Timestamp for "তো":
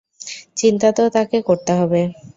0.91-1.03